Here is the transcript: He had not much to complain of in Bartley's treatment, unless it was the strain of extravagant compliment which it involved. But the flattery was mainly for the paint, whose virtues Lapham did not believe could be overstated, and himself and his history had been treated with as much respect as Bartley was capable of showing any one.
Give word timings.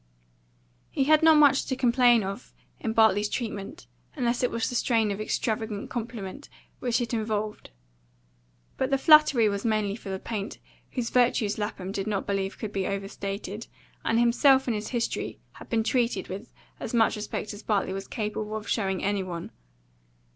He 0.89 1.03
had 1.03 1.21
not 1.21 1.37
much 1.37 1.67
to 1.67 1.75
complain 1.75 2.23
of 2.23 2.55
in 2.79 2.91
Bartley's 2.91 3.29
treatment, 3.29 3.85
unless 4.15 4.41
it 4.41 4.49
was 4.49 4.67
the 4.67 4.73
strain 4.73 5.11
of 5.11 5.21
extravagant 5.21 5.91
compliment 5.91 6.49
which 6.79 7.01
it 7.01 7.13
involved. 7.13 7.69
But 8.77 8.89
the 8.89 8.97
flattery 8.97 9.47
was 9.47 9.63
mainly 9.63 9.95
for 9.95 10.09
the 10.09 10.17
paint, 10.17 10.57
whose 10.93 11.11
virtues 11.11 11.59
Lapham 11.59 11.91
did 11.91 12.07
not 12.07 12.25
believe 12.25 12.57
could 12.57 12.73
be 12.73 12.87
overstated, 12.87 13.67
and 14.03 14.17
himself 14.19 14.65
and 14.65 14.73
his 14.73 14.87
history 14.87 15.37
had 15.51 15.69
been 15.69 15.83
treated 15.83 16.29
with 16.29 16.51
as 16.79 16.95
much 16.95 17.15
respect 17.15 17.53
as 17.53 17.61
Bartley 17.61 17.93
was 17.93 18.07
capable 18.07 18.55
of 18.55 18.67
showing 18.67 19.03
any 19.03 19.21
one. 19.21 19.51